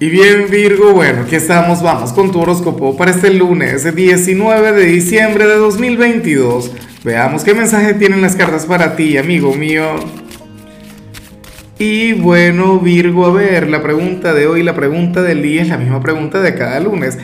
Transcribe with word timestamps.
Y 0.00 0.10
bien 0.10 0.46
Virgo, 0.48 0.92
bueno, 0.92 1.22
aquí 1.22 1.34
estamos, 1.34 1.82
vamos 1.82 2.12
con 2.12 2.30
tu 2.30 2.40
horóscopo 2.40 2.96
para 2.96 3.10
este 3.10 3.34
lunes 3.34 3.96
19 3.96 4.72
de 4.72 4.84
diciembre 4.84 5.44
de 5.48 5.56
2022. 5.56 6.70
Veamos 7.02 7.42
qué 7.42 7.52
mensaje 7.52 7.94
tienen 7.94 8.22
las 8.22 8.36
cartas 8.36 8.64
para 8.64 8.94
ti, 8.94 9.18
amigo 9.18 9.52
mío. 9.54 9.96
Y 11.80 12.12
bueno 12.12 12.78
Virgo, 12.78 13.26
a 13.26 13.32
ver, 13.32 13.68
la 13.68 13.82
pregunta 13.82 14.34
de 14.34 14.46
hoy, 14.46 14.62
la 14.62 14.76
pregunta 14.76 15.20
del 15.20 15.42
día 15.42 15.62
es 15.62 15.68
la 15.68 15.78
misma 15.78 16.00
pregunta 16.00 16.40
de 16.40 16.54
cada 16.54 16.78
lunes. 16.78 17.18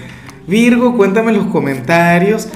Virgo, 0.49 0.97
cuéntame 0.97 1.31
en 1.31 1.37
los 1.37 1.47
comentarios 1.47 2.49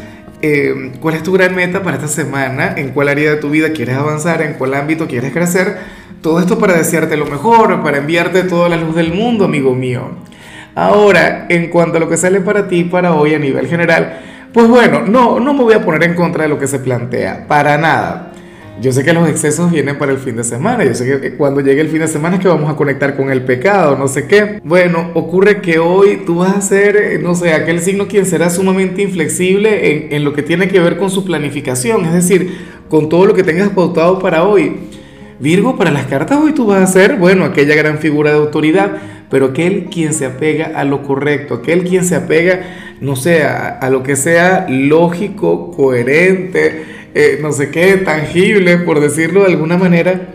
eh, 0.42 0.94
cuál 1.00 1.14
es 1.14 1.22
tu 1.22 1.30
gran 1.30 1.54
meta 1.54 1.84
para 1.84 1.96
esta 1.96 2.08
semana, 2.08 2.74
en 2.76 2.90
cuál 2.90 3.08
área 3.08 3.30
de 3.30 3.36
tu 3.36 3.50
vida 3.50 3.70
quieres 3.70 3.94
avanzar, 3.94 4.42
en 4.42 4.54
cuál 4.54 4.74
ámbito 4.74 5.06
quieres 5.06 5.32
crecer 5.32 5.76
todo 6.28 6.40
esto 6.40 6.58
para 6.58 6.76
desearte 6.76 7.16
lo 7.16 7.24
mejor, 7.24 7.82
para 7.82 7.96
enviarte 7.96 8.42
toda 8.42 8.68
la 8.68 8.76
luz 8.76 8.94
del 8.94 9.14
mundo, 9.14 9.46
amigo 9.46 9.74
mío. 9.74 10.10
Ahora, 10.74 11.46
en 11.48 11.70
cuanto 11.70 11.96
a 11.96 12.00
lo 12.00 12.06
que 12.10 12.18
sale 12.18 12.42
para 12.42 12.68
ti 12.68 12.84
para 12.84 13.14
hoy 13.14 13.32
a 13.32 13.38
nivel 13.38 13.66
general, 13.66 14.20
pues 14.52 14.68
bueno, 14.68 15.06
no, 15.06 15.40
no 15.40 15.54
me 15.54 15.62
voy 15.62 15.72
a 15.72 15.82
poner 15.82 16.02
en 16.02 16.14
contra 16.14 16.42
de 16.42 16.50
lo 16.50 16.58
que 16.58 16.66
se 16.66 16.80
plantea, 16.80 17.46
para 17.48 17.78
nada. 17.78 18.32
Yo 18.78 18.92
sé 18.92 19.04
que 19.04 19.14
los 19.14 19.26
excesos 19.26 19.70
vienen 19.70 19.96
para 19.96 20.12
el 20.12 20.18
fin 20.18 20.36
de 20.36 20.44
semana, 20.44 20.84
yo 20.84 20.92
sé 20.92 21.18
que 21.18 21.34
cuando 21.34 21.62
llegue 21.62 21.80
el 21.80 21.88
fin 21.88 22.00
de 22.00 22.08
semana 22.08 22.36
es 22.36 22.42
que 22.42 22.48
vamos 22.48 22.70
a 22.70 22.76
conectar 22.76 23.16
con 23.16 23.30
el 23.30 23.40
pecado, 23.46 23.96
no 23.96 24.06
sé 24.06 24.26
qué. 24.26 24.60
Bueno, 24.62 25.12
ocurre 25.14 25.62
que 25.62 25.78
hoy 25.78 26.24
tú 26.26 26.40
vas 26.40 26.56
a 26.56 26.60
ser, 26.60 26.96
eh, 26.96 27.18
no 27.18 27.34
sé, 27.36 27.54
aquel 27.54 27.80
signo 27.80 28.06
quien 28.06 28.26
será 28.26 28.50
sumamente 28.50 29.00
inflexible 29.00 29.92
en, 29.92 30.12
en 30.12 30.24
lo 30.24 30.34
que 30.34 30.42
tiene 30.42 30.68
que 30.68 30.78
ver 30.78 30.98
con 30.98 31.08
su 31.08 31.24
planificación, 31.24 32.04
es 32.04 32.12
decir, 32.12 32.54
con 32.90 33.08
todo 33.08 33.24
lo 33.24 33.32
que 33.32 33.42
tengas 33.42 33.70
pautado 33.70 34.18
para 34.18 34.44
hoy. 34.44 34.76
Virgo, 35.40 35.76
para 35.76 35.92
las 35.92 36.06
cartas 36.06 36.38
hoy 36.42 36.52
tú 36.52 36.66
vas 36.66 36.82
a 36.82 36.92
ser, 36.92 37.16
bueno, 37.16 37.44
aquella 37.44 37.76
gran 37.76 37.98
figura 37.98 38.32
de 38.32 38.38
autoridad, 38.38 38.96
pero 39.30 39.46
aquel 39.46 39.84
quien 39.84 40.12
se 40.12 40.26
apega 40.26 40.72
a 40.74 40.82
lo 40.82 41.04
correcto, 41.04 41.54
aquel 41.54 41.84
quien 41.84 42.04
se 42.04 42.16
apega, 42.16 42.60
no 43.00 43.14
sé, 43.14 43.44
a, 43.44 43.88
lo 43.88 44.02
que 44.02 44.16
sea 44.16 44.66
lógico, 44.68 45.70
coherente, 45.70 46.84
eh, 47.14 47.38
no 47.40 47.52
sé 47.52 47.70
qué, 47.70 47.98
tangible, 47.98 48.78
por 48.78 48.98
decirlo 48.98 49.44
de 49.44 49.52
alguna 49.52 49.76
manera. 49.76 50.32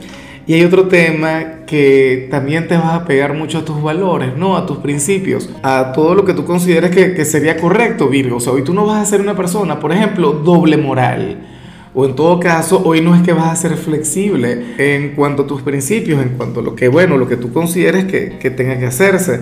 Y 0.47 0.53
hay 0.53 0.63
otro 0.63 0.87
tema 0.87 1.65
que 1.67 2.27
también 2.31 2.69
te 2.69 2.77
vas 2.77 2.93
a 2.93 3.05
pegar 3.05 3.33
mucho 3.33 3.59
a 3.59 3.65
tus 3.65 3.81
valores, 3.81 4.37
¿no? 4.37 4.55
A 4.55 4.65
tus 4.65 4.77
principios, 4.77 5.49
a 5.63 5.91
todo 5.93 6.15
lo 6.15 6.23
que 6.23 6.33
tú 6.33 6.45
consideres 6.45 6.91
que, 6.91 7.13
que 7.13 7.25
sería 7.25 7.57
correcto, 7.57 8.07
Virgo. 8.07 8.37
O 8.37 8.39
sea, 8.39 8.53
hoy 8.53 8.63
tú 8.63 8.73
no 8.73 8.85
vas 8.85 9.01
a 9.01 9.05
ser 9.05 9.19
una 9.19 9.35
persona, 9.35 9.79
por 9.79 9.91
ejemplo, 9.91 10.31
doble 10.31 10.77
moral 10.77 11.52
o 11.95 12.05
en 12.05 12.15
todo 12.15 12.39
caso, 12.39 12.81
hoy 12.83 13.01
no 13.01 13.15
es 13.15 13.21
que 13.21 13.33
vas 13.33 13.47
a 13.47 13.55
ser 13.55 13.77
flexible 13.77 14.75
en 14.77 15.09
cuanto 15.15 15.43
a 15.43 15.47
tus 15.47 15.61
principios, 15.61 16.21
en 16.21 16.29
cuanto 16.29 16.61
a 16.61 16.63
lo 16.63 16.75
que, 16.75 16.87
bueno, 16.87 17.17
lo 17.17 17.27
que 17.27 17.37
tú 17.37 17.53
consideres 17.53 18.05
que, 18.05 18.37
que 18.39 18.49
tenga 18.49 18.79
que 18.79 18.87
hacerse. 18.87 19.39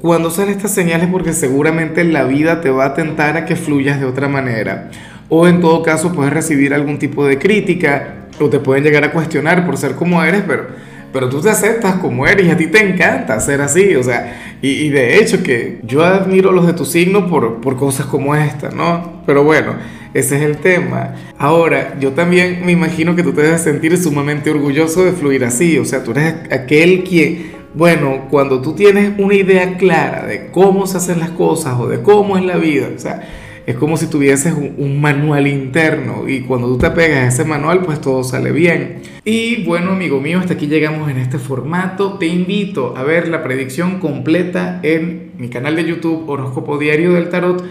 Cuando 0.00 0.30
salen 0.30 0.54
estas 0.54 0.72
señales 0.72 1.08
porque 1.10 1.32
seguramente 1.32 2.02
la 2.04 2.24
vida 2.24 2.60
te 2.60 2.70
va 2.70 2.86
a 2.86 2.94
tentar 2.94 3.36
a 3.36 3.44
que 3.44 3.56
fluyas 3.56 4.00
de 4.00 4.06
otra 4.06 4.28
manera. 4.28 4.90
O 5.28 5.46
en 5.46 5.60
todo 5.60 5.82
caso 5.82 6.12
puedes 6.12 6.32
recibir 6.32 6.72
algún 6.72 6.98
tipo 6.98 7.26
de 7.26 7.38
crítica 7.38 8.26
o 8.40 8.48
te 8.48 8.58
pueden 8.58 8.84
llegar 8.84 9.04
a 9.04 9.12
cuestionar 9.12 9.64
por 9.66 9.76
ser 9.76 9.94
como 9.94 10.22
eres, 10.22 10.42
pero, 10.46 10.66
pero 11.14 11.28
tú 11.28 11.40
te 11.40 11.48
aceptas 11.48 11.94
como 11.94 12.26
eres 12.26 12.46
y 12.46 12.50
a 12.50 12.56
ti 12.56 12.66
te 12.66 12.86
encanta 12.86 13.38
ser 13.40 13.62
así. 13.62 13.94
O 13.94 14.02
sea, 14.02 14.56
y, 14.60 14.88
de 14.90 15.18
hecho 15.18 15.42
que 15.42 15.80
yo 15.84 16.04
admiro 16.04 16.52
los 16.52 16.66
de 16.66 16.72
tu 16.72 16.84
signo 16.84 17.28
por, 17.28 17.60
por 17.60 17.76
cosas 17.76 18.06
como 18.06 18.34
esta, 18.34 18.70
¿no? 18.70 19.22
Pero 19.24 19.44
bueno. 19.44 19.74
Ese 20.12 20.36
es 20.36 20.42
el 20.42 20.58
tema. 20.58 21.16
Ahora, 21.38 21.96
yo 21.98 22.12
también 22.12 22.64
me 22.64 22.70
imagino 22.70 23.16
que 23.16 23.24
tú 23.24 23.32
te 23.32 23.42
debes 23.42 23.62
sentir 23.62 23.98
sumamente 23.98 24.48
orgulloso 24.48 25.04
de 25.04 25.10
fluir 25.10 25.44
así. 25.44 25.76
O 25.76 25.84
sea, 25.84 26.04
tú 26.04 26.12
eres 26.12 26.34
aquel 26.52 27.02
quien, 27.02 27.50
bueno, 27.74 28.28
cuando 28.30 28.60
tú 28.60 28.74
tienes 28.74 29.18
una 29.18 29.34
idea 29.34 29.76
clara 29.76 30.24
de 30.24 30.52
cómo 30.52 30.86
se 30.86 30.98
hacen 30.98 31.18
las 31.18 31.30
cosas 31.30 31.74
o 31.80 31.88
de 31.88 32.00
cómo 32.00 32.38
es 32.38 32.44
la 32.44 32.56
vida, 32.56 32.88
o 32.94 32.98
sea, 32.98 33.22
es 33.66 33.76
como 33.76 33.96
si 33.96 34.08
tuvieses 34.08 34.52
un, 34.52 35.00
manual 35.00 35.46
interno 35.46 36.28
y 36.28 36.42
cuando 36.42 36.68
tú 36.68 36.78
te 36.78 36.90
pegas 36.90 37.24
a 37.24 37.28
ese 37.28 37.44
manual, 37.44 37.80
pues 37.80 38.00
todo 38.00 38.22
sale 38.22 38.52
bien. 38.52 39.02
Y 39.24 39.64
bueno, 39.64 39.92
amigo 39.92 40.20
mío, 40.20 40.38
hasta 40.38 40.54
aquí 40.54 40.66
llegamos 40.66 41.10
en 41.10 41.16
este 41.16 41.38
formato. 41.38 42.18
Te 42.18 42.26
invito 42.26 42.94
a 42.96 43.02
ver 43.02 43.28
la 43.28 43.42
predicción 43.42 44.00
completa 44.00 44.80
en 44.82 45.32
mi 45.38 45.48
canal 45.48 45.76
de 45.76 45.84
YouTube 45.84 46.28
Horóscopo 46.28 46.78
Diario 46.78 47.14
del 47.14 47.30
Tarot 47.30 47.64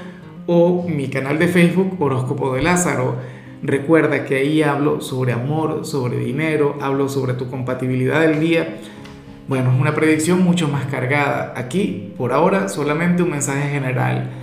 o 0.48 0.88
mi 0.88 1.10
canal 1.10 1.38
de 1.38 1.48
Facebook 1.48 1.96
Horóscopo 2.00 2.56
de 2.56 2.64
Lázaro. 2.64 3.18
Recuerda 3.62 4.26
que 4.26 4.38
ahí 4.38 4.64
hablo 4.64 5.00
sobre 5.00 5.32
amor, 5.32 5.86
sobre 5.86 6.18
dinero, 6.18 6.76
hablo 6.82 7.08
sobre 7.08 7.34
tu 7.34 7.50
compatibilidad 7.50 8.20
del 8.22 8.40
día. 8.40 8.78
Bueno, 9.48 9.72
es 9.72 9.80
una 9.80 9.94
predicción 9.94 10.44
mucho 10.44 10.68
más 10.68 10.86
cargada. 10.86 11.54
Aquí, 11.56 12.14
por 12.18 12.34
ahora, 12.34 12.68
solamente 12.68 13.22
un 13.22 13.30
mensaje 13.30 13.70
general. 13.70 14.43